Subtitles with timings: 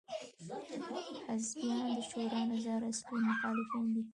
[1.27, 4.03] حزبیان د شورا نظار اصلي مخالفین دي.